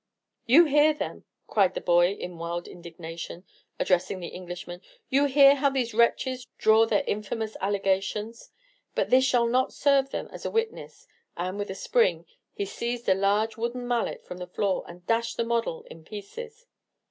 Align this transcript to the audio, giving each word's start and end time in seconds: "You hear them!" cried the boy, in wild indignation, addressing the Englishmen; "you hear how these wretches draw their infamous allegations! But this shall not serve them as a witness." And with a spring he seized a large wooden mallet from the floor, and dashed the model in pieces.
"You 0.47 0.65
hear 0.65 0.95
them!" 0.95 1.25
cried 1.45 1.75
the 1.75 1.79
boy, 1.79 2.13
in 2.13 2.39
wild 2.39 2.67
indignation, 2.67 3.45
addressing 3.79 4.19
the 4.19 4.33
Englishmen; 4.33 4.81
"you 5.09 5.25
hear 5.25 5.53
how 5.53 5.69
these 5.69 5.93
wretches 5.93 6.47
draw 6.57 6.87
their 6.87 7.03
infamous 7.05 7.55
allegations! 7.61 8.49
But 8.95 9.11
this 9.11 9.25
shall 9.25 9.45
not 9.45 9.73
serve 9.73 10.09
them 10.09 10.27
as 10.31 10.43
a 10.43 10.49
witness." 10.49 11.05
And 11.37 11.59
with 11.59 11.69
a 11.69 11.75
spring 11.75 12.25
he 12.51 12.65
seized 12.65 13.07
a 13.07 13.13
large 13.13 13.57
wooden 13.57 13.87
mallet 13.87 14.23
from 14.25 14.37
the 14.39 14.47
floor, 14.47 14.83
and 14.87 15.05
dashed 15.05 15.37
the 15.37 15.43
model 15.45 15.83
in 15.83 16.03
pieces. 16.03 16.65